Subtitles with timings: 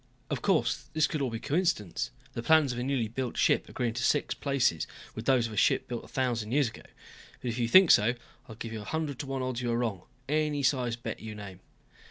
[0.31, 3.93] Of course, this could all be coincidence the plans of a newly built ship agreeing
[3.93, 6.81] to six places with those of a ship built a thousand years ago.
[7.39, 8.15] But if you think so, I
[8.47, 11.59] will give you hundred to one odds you are wrong, any size bet you name."